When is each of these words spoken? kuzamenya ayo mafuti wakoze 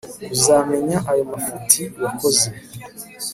kuzamenya 0.29 0.97
ayo 1.11 1.23
mafuti 1.31 1.81
wakoze 2.01 2.47